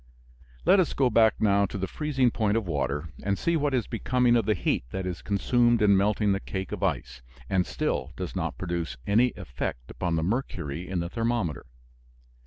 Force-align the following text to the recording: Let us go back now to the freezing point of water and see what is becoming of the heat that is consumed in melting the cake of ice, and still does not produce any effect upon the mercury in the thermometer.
Let 0.65 0.79
us 0.79 0.93
go 0.93 1.11
back 1.11 1.35
now 1.39 1.67
to 1.67 1.77
the 1.77 1.85
freezing 1.87 2.31
point 2.31 2.57
of 2.57 2.65
water 2.67 3.09
and 3.21 3.37
see 3.37 3.55
what 3.55 3.75
is 3.75 3.85
becoming 3.85 4.35
of 4.35 4.47
the 4.47 4.55
heat 4.55 4.83
that 4.89 5.05
is 5.05 5.21
consumed 5.21 5.79
in 5.79 5.95
melting 5.95 6.31
the 6.31 6.39
cake 6.39 6.71
of 6.71 6.81
ice, 6.81 7.21
and 7.51 7.67
still 7.67 8.11
does 8.15 8.35
not 8.35 8.57
produce 8.57 8.97
any 9.05 9.27
effect 9.33 9.91
upon 9.91 10.15
the 10.15 10.23
mercury 10.23 10.89
in 10.89 11.01
the 11.01 11.09
thermometer. 11.09 11.67